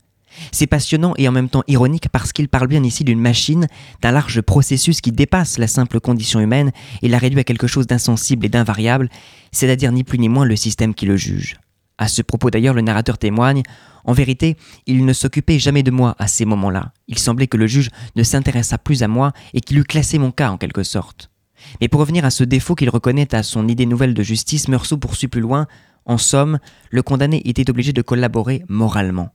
[0.51, 3.67] C'est passionnant et en même temps ironique parce qu'il parle bien ici d'une machine,
[4.01, 7.87] d'un large processus qui dépasse la simple condition humaine et la réduit à quelque chose
[7.87, 9.09] d'insensible et d'invariable,
[9.51, 11.57] c'est-à-dire ni plus ni moins le système qui le juge.
[11.97, 13.63] À ce propos d'ailleurs, le narrateur témoigne,
[14.03, 16.91] en vérité, il ne s'occupait jamais de moi à ces moments-là.
[17.07, 20.31] Il semblait que le juge ne s'intéressât plus à moi et qu'il eût classé mon
[20.31, 21.29] cas en quelque sorte.
[21.79, 24.97] Mais pour revenir à ce défaut qu'il reconnaît à son idée nouvelle de justice, Meursault
[24.97, 25.67] poursuit plus loin.
[26.05, 29.29] En somme, le condamné était obligé de collaborer moralement.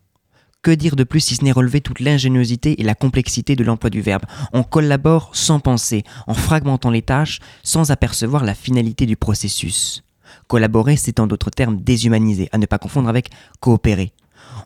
[0.60, 3.90] Que dire de plus si ce n'est relever toute l'ingéniosité et la complexité de l'emploi
[3.90, 4.24] du verbe?
[4.52, 10.02] On collabore sans penser, en fragmentant les tâches, sans apercevoir la finalité du processus.
[10.46, 14.12] Collaborer, c'est en d'autres termes déshumaniser, à ne pas confondre avec coopérer.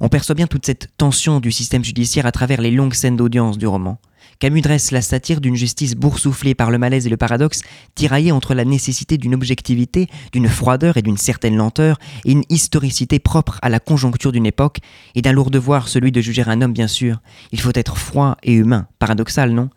[0.01, 3.59] On perçoit bien toute cette tension du système judiciaire à travers les longues scènes d'audience
[3.59, 3.98] du roman.
[4.38, 7.61] Camus dresse la satire d'une justice boursouflée par le malaise et le paradoxe,
[7.94, 13.20] tiraillée entre la nécessité d'une objectivité, d'une froideur et d'une certaine lenteur, et une historicité
[13.20, 14.79] propre à la conjoncture d'une époque,
[15.14, 17.20] et d'un lourd devoir, celui de juger un homme bien sûr.
[17.53, 18.88] Il faut être froid et humain.
[18.98, 19.70] Paradoxal, non?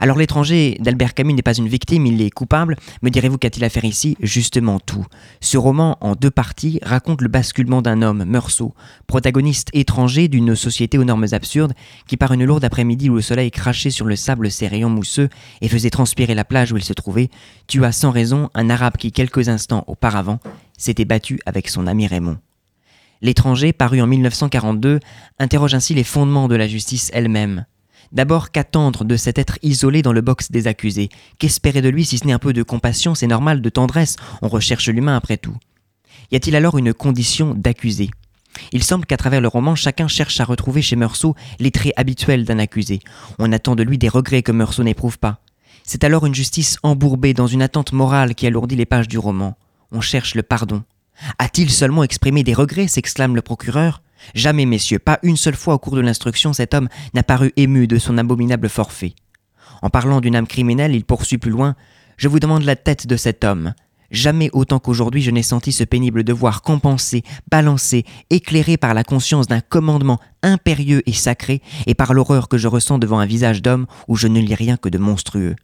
[0.00, 2.76] Alors l'étranger d'Albert Camus n'est pas une victime, il est coupable.
[3.02, 4.16] Me direz-vous qu'a-t-il à faire ici?
[4.20, 5.04] Justement tout.
[5.40, 8.74] Ce roman, en deux parties, raconte le basculement d'un homme, Meursault,
[9.06, 11.74] protagoniste étranger d'une société aux normes absurdes,
[12.06, 15.28] qui par une lourde après-midi où le soleil crachait sur le sable ses rayons mousseux
[15.60, 17.28] et faisait transpirer la plage où il se trouvait,
[17.66, 20.40] tua sans raison un arabe qui quelques instants auparavant
[20.78, 22.38] s'était battu avec son ami Raymond.
[23.20, 24.98] L'étranger, paru en 1942,
[25.38, 27.66] interroge ainsi les fondements de la justice elle-même.
[28.12, 31.08] D'abord, qu'attendre de cet être isolé dans le box des accusés?
[31.38, 33.14] Qu'espérer de lui si ce n'est un peu de compassion?
[33.14, 35.56] C'est normal, de tendresse, on recherche l'humain après tout.
[36.32, 38.10] Y a-t-il alors une condition d'accusé?
[38.72, 42.44] Il semble qu'à travers le roman, chacun cherche à retrouver chez Meursault les traits habituels
[42.44, 43.00] d'un accusé.
[43.38, 45.40] On attend de lui des regrets que Meursault n'éprouve pas.
[45.84, 49.56] C'est alors une justice embourbée dans une attente morale qui alourdit les pages du roman.
[49.92, 50.82] On cherche le pardon.
[51.38, 52.88] A-t-il seulement exprimé des regrets?
[52.88, 54.02] s'exclame le procureur.
[54.34, 57.86] Jamais, messieurs, pas une seule fois au cours de l'instruction, cet homme n'a paru ému
[57.86, 59.14] de son abominable forfait.
[59.82, 61.74] En parlant d'une âme criminelle, il poursuit plus loin
[62.16, 63.74] Je vous demande la tête de cet homme.
[64.10, 69.46] Jamais autant qu'aujourd'hui je n'ai senti ce pénible devoir compensé, balancé, éclairé par la conscience
[69.46, 73.86] d'un commandement impérieux et sacré, et par l'horreur que je ressens devant un visage d'homme
[74.08, 75.54] où je ne lis rien que de monstrueux.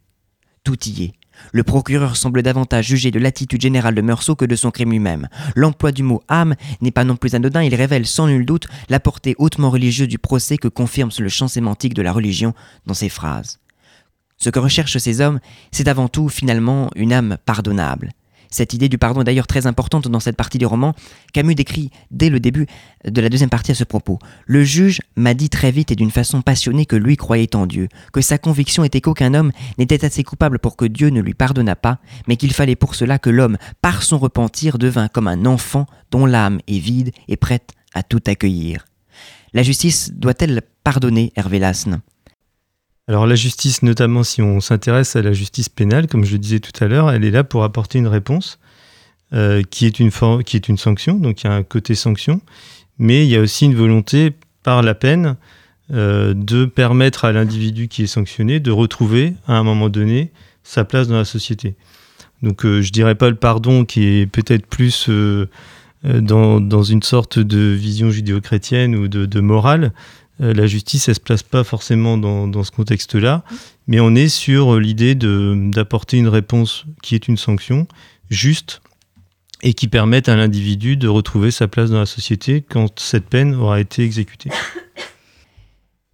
[0.63, 1.13] Tout y est,
[1.53, 5.27] le procureur semble davantage juger de l'attitude générale de Meursault que de son crime lui-même.
[5.55, 8.99] L'emploi du mot âme n'est pas non plus anodin, il révèle sans nul doute la
[8.99, 12.53] portée hautement religieuse du procès que confirme le champ sémantique de la religion
[12.85, 13.59] dans ses phrases.
[14.37, 15.39] Ce que recherchent ces hommes,
[15.71, 18.11] c'est avant tout finalement une âme pardonnable.
[18.49, 20.93] Cette idée du pardon est d'ailleurs très importante dans cette partie du roman.
[21.33, 22.67] Camus décrit dès le début
[23.05, 24.19] de la deuxième partie à ce propos.
[24.45, 27.87] Le juge m'a dit très vite et d'une façon passionnée que lui croyait en Dieu,
[28.13, 31.75] que sa conviction était qu'aucun homme n'était assez coupable pour que Dieu ne lui pardonnât
[31.75, 35.85] pas, mais qu'il fallait pour cela que l'homme, par son repentir, devint comme un enfant
[36.11, 38.85] dont l'âme est vide et prête à tout accueillir.
[39.53, 42.01] La justice doit-elle pardonner, Hervé Lasne?
[43.09, 46.59] Alors la justice, notamment si on s'intéresse à la justice pénale, comme je le disais
[46.59, 48.59] tout à l'heure, elle est là pour apporter une réponse
[49.33, 50.11] euh, qui, est une
[50.43, 52.41] qui est une sanction, donc il y a un côté sanction,
[52.99, 55.37] mais il y a aussi une volonté par la peine
[55.93, 60.83] euh, de permettre à l'individu qui est sanctionné de retrouver à un moment donné sa
[60.83, 61.75] place dans la société.
[62.43, 65.09] Donc euh, je dirais pas le pardon qui est peut-être plus
[66.03, 69.93] dans, une sorte de vision judéo-chrétienne ou de morale.
[70.41, 73.43] Euh, la justice, elle se place pas forcément dans, ce contexte-là,
[73.87, 77.87] mais on est sur euh, l'idée d'apporter une réponse qui est une sanction
[78.29, 78.81] juste
[79.63, 83.55] et qui permette à l'individu de retrouver sa place dans la société quand cette peine
[83.55, 84.51] aura été exécutée.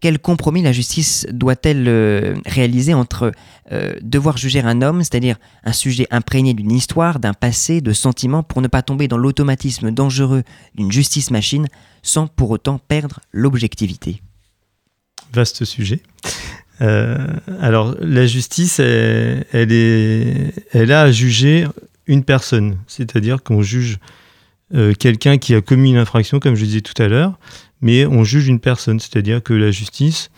[0.03, 3.31] Quel compromis la justice doit-elle euh, réaliser entre
[3.71, 8.43] euh, devoir juger un homme, c'est-à-dire un sujet imprégné d'une histoire, d'un passé, de sentiments,
[8.43, 10.43] pour ne pas tomber dans l'automatisme dangereux
[10.75, 11.67] d'une justice machine,
[12.01, 14.21] sans pour autant perdre l'objectivité?
[15.31, 16.01] Vaste sujet.
[16.81, 17.25] Euh,
[17.61, 21.65] alors, la justice, elle, est, a à juger
[22.07, 23.99] une personne, c'est-à-dire qu'on juge
[24.99, 27.37] quelqu'un qui a commis une infraction, comme je disais tout à l'heure,
[27.83, 30.31] mais on juge une personne, c'est-à-dire que la justice,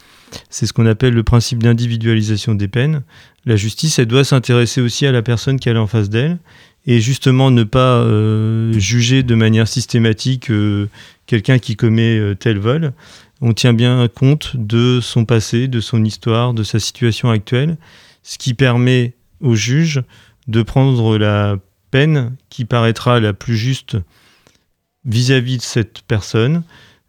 [0.50, 3.04] c'est ce qu'on appelle le principe d'individualisation des peines.
[3.46, 6.40] La justice, elle doit s'intéresser aussi à la personne qu'elle a en face d'elle,
[6.88, 10.90] et justement ne pas euh, juger de manière systématique euh,
[11.28, 12.94] quelqu'un qui commet euh, tel vol.
[13.42, 17.78] On tient bien compte de son passé, de son histoire, de sa situation actuelle,
[18.24, 20.02] ce qui permet au juge
[20.48, 21.58] de prendre la
[21.92, 23.98] peine qui paraîtra la plus juste
[25.06, 26.64] vis-à-vis de cette personne,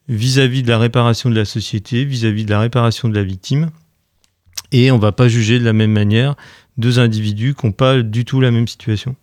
[0.09, 3.71] vis-à-vis de la réparation de la société, vis-à-vis de la réparation de la victime.
[4.73, 6.35] Et on ne va pas juger de la même manière
[6.77, 9.17] deux individus qui n'ont pas du tout la même situation.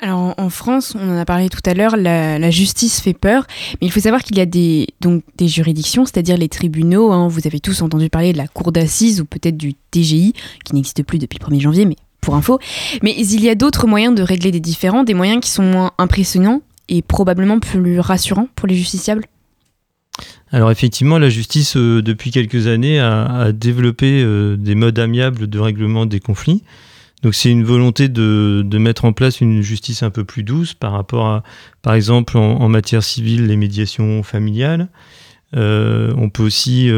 [0.00, 3.46] Alors en- France, on en a parlé tout à l'heure, la, la justice fait peur,
[3.80, 7.12] mais il faut savoir qu'il y a des, donc, des juridictions, c'est-à-dire les tribunaux.
[7.12, 7.28] hein.
[7.28, 11.02] vous avez tous entendu parler de la cour d'assises ou peut-être du TGI, qui n'existe
[11.02, 12.58] plus depuis le 1er janvier, mais pour info.
[13.02, 15.92] Mais il y a d'autres moyens de régler des différends, des moyens qui sont moins
[15.96, 19.24] impressionnants et probablement plus rassurants pour les justiciables.
[20.52, 25.58] Alors effectivement, la justice, euh, depuis quelques années, a, développé euh, des modes amiables de
[25.58, 26.62] règlement des conflits.
[27.22, 30.92] Donc c'est une volonté de, mettre en place une justice un peu plus douce par
[30.92, 31.42] rapport à,
[31.82, 34.88] par exemple, en, matière civile, les médiations familiales.
[35.56, 36.90] Euh, on peut aussi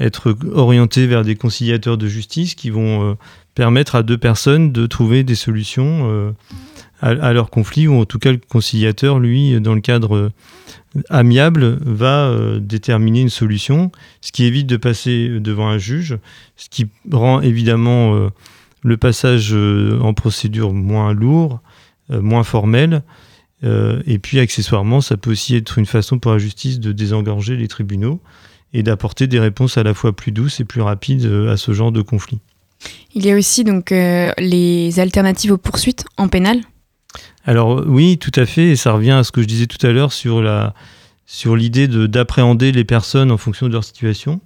[0.00, 3.16] être orienté vers des conciliateurs de justice qui vont
[3.54, 6.34] permettre à deux personnes de trouver des solutions
[7.00, 10.32] à, leur conflit, ou en tout cas le conciliateur, lui, dans le cadre euh,
[11.10, 16.18] amiable, va euh, déterminer une solution, ce qui évite de passer devant un juge,
[16.56, 18.28] ce qui rend évidemment euh,
[18.82, 21.60] le passage en procédure moins lourd,
[22.10, 23.02] moins formel.
[23.64, 27.66] Et puis accessoirement, ça peut aussi être une façon pour la justice de désengorger les
[27.66, 28.20] tribunaux
[28.72, 31.90] et d'apporter des réponses à la fois plus douces et plus rapides à ce genre
[31.90, 32.38] de conflit.
[33.16, 36.60] Il y a aussi donc les alternatives aux poursuites en pénal.
[37.44, 39.90] Alors oui, tout à fait, et ça revient à ce que je disais tout à
[39.90, 44.40] l'heure sur l'idée de- d'appréhender les personnes en fonction de leur situation,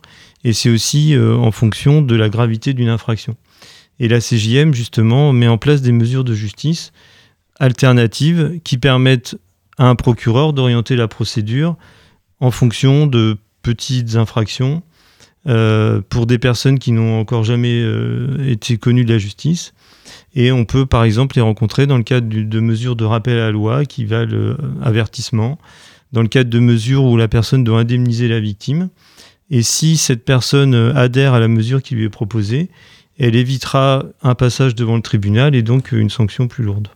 [0.45, 3.37] et c'est aussi euh, en fonction de la gravité d'une infraction.
[3.99, 6.93] Et la CJM justement met en place des mesures de justice
[7.61, 9.37] alternatives qui permettent
[9.79, 11.77] à un procureur d'orienter la procédure
[12.41, 14.83] en fonction de petites infractions
[15.49, 19.73] euh, pour des personnes qui n'ont encore jamais euh, été connues de la justice.
[20.35, 23.47] Et on peut par exemple les rencontrer dans le cadre de mesures de rappel à
[23.47, 25.59] la loi qui valent euh, avertissement,
[26.13, 28.89] dans le cadre de mesures où la personne doit indemniser la victime.
[29.51, 32.71] Et si cette personne euh, adhère à la mesure qui lui est proposée,
[33.19, 36.89] elle évitera un passage devant le tribunal et donc euh, une sanction plus lourde.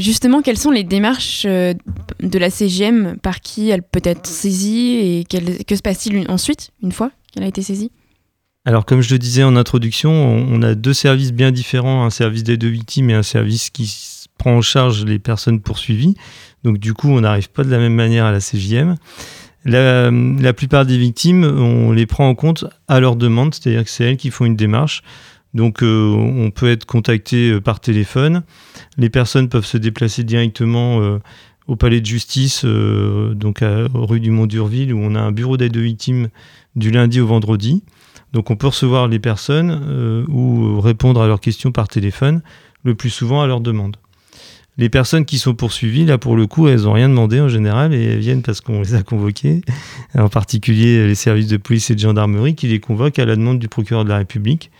[0.00, 5.24] Justement, quelles sont les démarches de la CGM par qui elle peut être saisie et
[5.24, 7.92] que se passe-t-il ensuite, une fois qu'elle a été saisie?
[8.66, 12.42] Alors, comme je le disais en introduction, on a deux services bien différents, un service
[12.42, 16.16] d'aide aux victimes et un service qui prend en charge les personnes poursuivies.
[16.64, 18.96] Donc, du coup, on n'arrive pas de la même manière à la CJM.
[19.64, 24.02] La, plupart des victimes, on les prend en compte à leur demande, c'est-à-dire que c'est
[24.02, 25.04] elles qui font une démarche.
[25.54, 28.42] Donc, euh, on peut être contacté euh, par téléphone.
[28.98, 31.18] Les personnes peuvent se déplacer directement euh,
[31.68, 35.76] au palais de justice, donc à, rue du Mont-Durville, où on a un bureau d'aide
[35.76, 36.30] aux victimes
[36.74, 37.82] du lundi au vendredi.
[38.36, 42.42] Donc on peut recevoir les personnes euh, ou répondre à leurs questions par téléphone,
[42.84, 43.96] le plus souvent à leur demande.
[44.76, 47.94] Les personnes qui sont poursuivies, là pour le coup, elles n'ont rien demandé en général
[47.94, 49.62] et elles viennent parce qu'on les a convoquées,
[50.14, 53.58] en particulier les services de police et de gendarmerie qui les convoquent à la demande
[53.58, 54.70] du procureur de la République.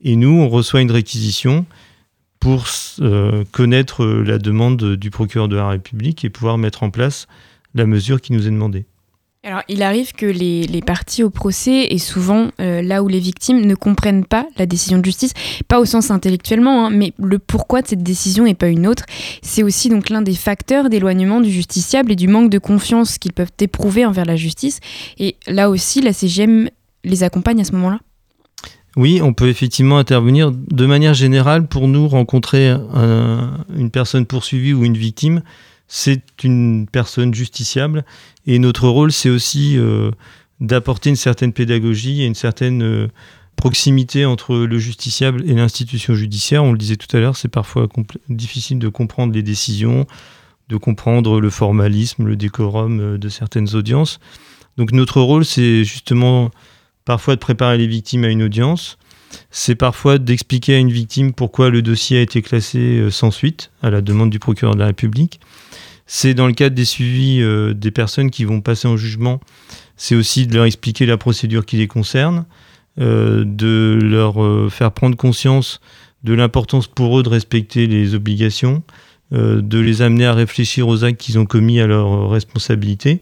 [0.00, 1.66] Et nous, on reçoit une réquisition
[2.38, 2.64] pour
[3.00, 7.26] euh, connaître la demande du procureur de la République et pouvoir mettre en place
[7.74, 8.86] la mesure qui nous est demandée.
[9.46, 13.66] Alors, il arrive que les, parties au procès, et souvent euh, là où les victimes
[13.66, 15.34] ne comprennent pas la décision de justice,
[15.68, 19.04] pas au sens intellectuellement, hein, mais le pourquoi de cette décision et pas une autre,
[19.42, 23.34] c'est aussi donc l'un des facteurs d'éloignement du justiciable et du manque de confiance qu'ils
[23.34, 24.80] peuvent éprouver envers la justice.
[25.18, 26.70] Et là aussi, la CGM
[27.04, 28.00] les accompagne à ce moment-là
[28.96, 34.72] oui, on peut effectivement intervenir de manière générale pour nous rencontrer un, une personne poursuivie
[34.72, 35.42] ou une victime
[35.88, 38.04] c'est une personne justiciable.
[38.46, 40.10] Et notre rôle, c'est aussi euh,
[40.60, 43.08] d'apporter une certaine pédagogie et une certaine euh,
[43.56, 46.64] proximité entre le justiciable et l'institution judiciaire.
[46.64, 47.88] On le disait tout à l'heure, c'est parfois
[48.28, 50.06] difficile de comprendre les décisions,
[50.68, 54.18] de comprendre le formalisme, le décorum euh, de certaines audiences.
[54.76, 56.50] Donc notre rôle, c'est justement
[57.04, 58.98] parfois de préparer les victimes à une audience.
[59.50, 63.90] C'est parfois d'expliquer à une victime pourquoi le dossier a été classé sans suite, à
[63.90, 65.40] la demande du procureur de la République.
[66.06, 69.40] C'est dans le cadre des suivis euh, des personnes qui vont passer en jugement,
[69.96, 72.44] c'est aussi de leur expliquer la procédure qui les concerne,
[73.00, 75.80] euh, de leur euh, faire prendre conscience
[76.22, 78.82] de l'importance pour eux de respecter les obligations,
[79.30, 83.20] de les amener à réfléchir aux actes qu'ils ont commis à leur responsabilité.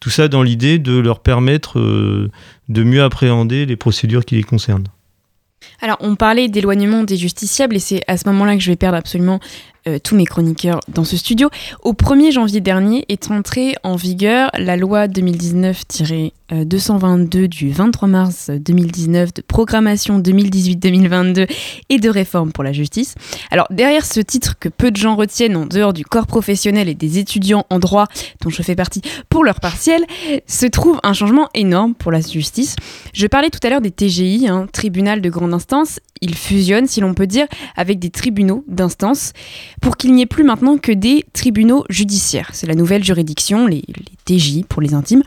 [0.00, 4.86] Tout ça dans l'idée de leur permettre de mieux appréhender les procédures qui les concernent.
[5.80, 8.96] Alors, on parlait d'éloignement des justiciables et c'est à ce moment-là que je vais perdre
[8.96, 9.40] absolument
[9.88, 11.50] euh, tous mes chroniqueurs dans ce studio.
[11.82, 19.34] Au 1er janvier dernier est entrée en vigueur la loi 2019-222 du 23 mars 2019
[19.34, 21.50] de programmation 2018-2022
[21.88, 23.16] et de réforme pour la justice.
[23.50, 26.94] Alors derrière ce titre que peu de gens retiennent en dehors du corps professionnel et
[26.94, 28.06] des étudiants en droit
[28.40, 30.04] dont je fais partie pour leur partiel,
[30.46, 32.76] se trouve un changement énorme pour la justice.
[33.14, 35.98] Je parlais tout à l'heure des TGI, un tribunal de grande instance.
[36.20, 39.32] Il fusionne, si l'on peut dire, avec des tribunaux d'instance
[39.82, 42.48] pour qu'il n'y ait plus maintenant que des tribunaux judiciaires.
[42.54, 43.82] C'est la nouvelle juridiction, les,
[44.24, 45.22] TJ pour les intimes.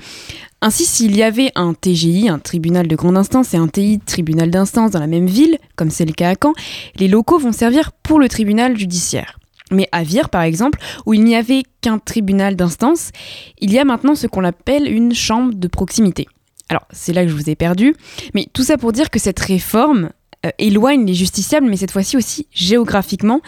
[0.62, 4.50] Ainsi, s'il y avait un TGI, un tribunal de grande instance, et un TI, tribunal
[4.50, 6.54] d'instance, dans la même ville, comme c'est le cas à Caen,
[6.98, 9.38] les locaux vont servir pour le tribunal judiciaire.
[9.72, 13.12] Mais à Vire, par exemple, où il n'y avait qu'un tribunal d'instance,
[13.60, 16.28] il y a maintenant ce qu'on appelle une chambre de proximité.
[16.70, 17.94] Alors, c'est là que je vous ai perdu,
[18.34, 20.12] mais tout ça pour dire que cette réforme
[20.46, 23.42] euh, éloigne les justiciables, mais cette fois-ci aussi géographiquement,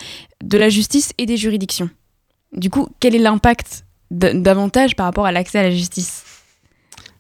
[0.44, 1.90] de la justice et des juridictions.
[2.54, 6.24] Du coup, quel est l'impact davantage par rapport à l'accès à la justice?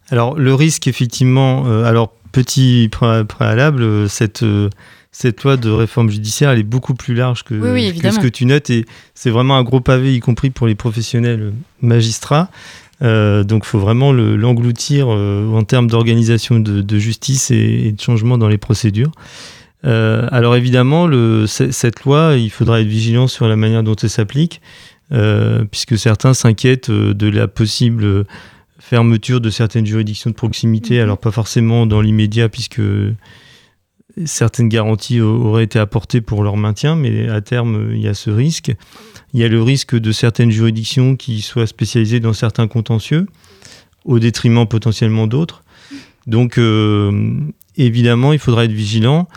[0.10, 4.46] Alors, le risque, effectivement, euh, alors, petit préalable, euh, cette,
[5.12, 8.70] cette loi de réforme judiciaire, elle est beaucoup plus large que, ce que tu notes,
[8.70, 8.86] et
[9.16, 12.50] c'est vraiment un gros pavé, y compris pour les professionnels magistrats.
[13.02, 18.58] donc, il faut vraiment l'engloutir en termes d'organisation de, justice et, de changement dans les
[18.58, 19.12] procédures.
[19.88, 21.08] Euh, alors évidemment,
[21.47, 24.62] cette loi, il faudra être vigilant sur la manière dont elle s'applique,
[25.13, 28.26] euh, puisque certains s'inquiètent euh, de la possible
[28.80, 31.04] fermeture de certaines juridictions de proximité, mhm.
[31.04, 32.82] alors pas forcément dans l'immédiat, puisque
[34.26, 38.30] certaines garanties auraient été apportées pour leur maintien, mais à terme, il y a ce
[38.30, 38.73] risque.
[39.34, 43.28] Il y a le risque de certaines juridictions qui soient spécialisées dans certains contentieux,
[44.06, 45.63] au détriment potentiellement d'autres.
[46.26, 46.58] Donc,
[47.78, 49.28] évidemment, il faudra être vigilant.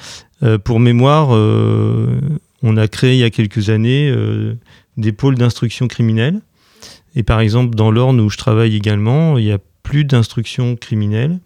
[0.42, 2.20] Euh, pour mémoire, euh,
[2.62, 4.54] on a créé il y a quelques années euh,
[4.96, 6.40] des pôles d'instruction criminelle.
[7.14, 11.38] Et par exemple, dans l'Orne où je travaille également, il n'y a plus d'instruction criminelle.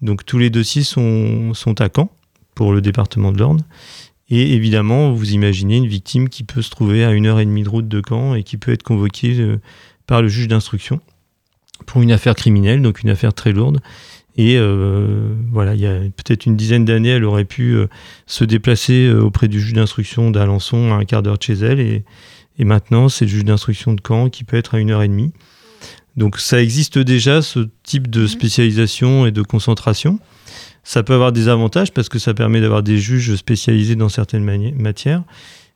[0.00, 2.10] Donc tous les dossiers sont, sont à Caen
[2.54, 3.62] pour le département de l'Orne.
[4.30, 7.64] Et évidemment, vous imaginez une victime qui peut se trouver à une heure et demie
[7.64, 9.36] de route de Caen et qui peut être convoquée
[10.06, 11.00] par le juge d'instruction
[11.86, 13.80] pour une affaire criminelle, donc une affaire très lourde.
[14.36, 17.88] Et euh, voilà, il y a peut-être une dizaine d'années, elle aurait pu euh,
[18.26, 21.80] se déplacer euh, auprès du juge d'instruction d'Alençon à un quart d'heure de chez elle.
[21.80, 22.04] Et,
[22.58, 25.08] et maintenant, c'est le juge d'instruction de Caen qui peut être à une heure et
[25.08, 25.32] demie.
[26.16, 30.18] Donc ça existe déjà, ce type de spécialisation et de concentration.
[30.84, 34.44] Ça peut avoir des avantages parce que ça permet d'avoir des juges spécialisés dans certaines
[34.74, 35.22] matières,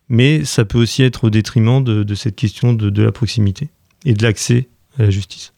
[0.08, 3.68] mais ça peut aussi être au détriment de, de cette question de, de la proximité
[4.04, 5.52] et de l'accès à la justice.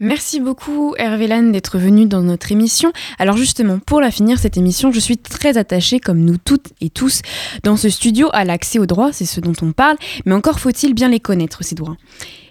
[0.00, 2.92] Merci beaucoup Hervé Lannes d'être venu dans notre émission.
[3.18, 6.88] Alors justement, pour la finir cette émission, je suis très attachée, comme nous toutes et
[6.88, 7.20] tous,
[7.64, 10.94] dans ce studio à l'accès aux droits, c'est ce dont on parle, mais encore faut-il
[10.94, 11.96] bien les connaître, ces droits.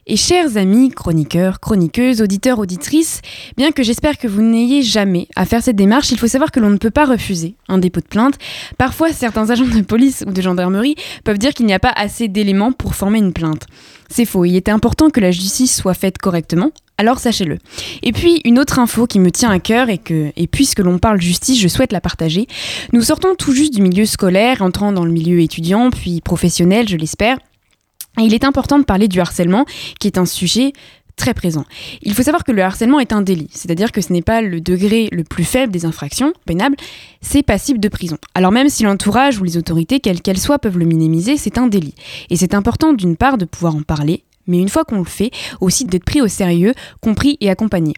[0.08, 3.22] Et chers amis, chroniqueurs, chroniqueuses, auditeurs, auditrices,
[3.56, 6.60] bien que j'espère que vous n'ayez jamais à faire cette démarche, il faut savoir que
[6.60, 8.38] l'on ne peut pas refuser un dépôt de plainte.
[8.78, 12.28] Parfois, certains agents de police ou de gendarmerie peuvent dire qu'il n'y a pas assez
[12.28, 13.68] d'éléments pour former une plainte.
[14.10, 17.60] C'est faux, il était important que la justice soit faite correctement, alors sachez-le.
[18.02, 20.98] Et puis, une autre info qui me tient à cœur et que, et puisque l'on
[20.98, 22.48] parle justice, je souhaite la partager.
[22.92, 26.98] Nous sortons tout juste du milieu scolaire, entrant dans le milieu étudiant, puis professionnel, je
[26.98, 27.38] l'espère.
[28.20, 29.66] Et il est important de parler du harcèlement,
[30.00, 30.74] qui est un sujet
[31.18, 31.66] très présent.
[32.04, 34.62] Il faut savoir que le harcèlement est un délit, c'est-à-dire que ce n'est pas le
[34.62, 36.78] degré le plus faible des infractions pénables,
[37.22, 38.18] c'est passible de prison.
[38.36, 41.68] Alors même si l'entourage ou les autorités, quelles qu'elles soient, peuvent le minimiser, c'est un
[41.68, 41.96] délit.
[42.30, 45.32] Et c'est important d'une part de pouvoir en parler, mais une fois qu'on le fait,
[45.62, 47.94] aussi d'être pris au sérieux, compris et accompagné.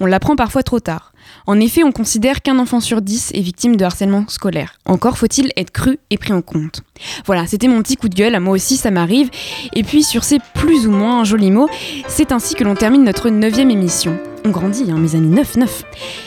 [0.00, 1.12] On l'apprend parfois trop tard.
[1.46, 4.78] En effet, on considère qu'un enfant sur dix est victime de harcèlement scolaire.
[4.84, 6.82] Encore faut-il être cru et pris en compte.
[7.24, 9.30] Voilà, c'était mon petit coup de gueule, moi aussi ça m'arrive.
[9.74, 11.68] Et puis sur ces plus ou moins jolis mots,
[12.08, 14.16] c'est ainsi que l'on termine notre neuvième émission.
[14.44, 15.66] On grandit, hein, mes amis, 9-9.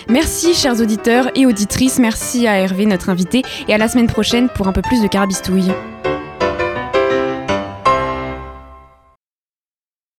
[0.09, 4.49] Merci chers auditeurs et auditrices, merci à Hervé, notre invité, et à la semaine prochaine
[4.49, 5.71] pour un peu plus de carabistouille.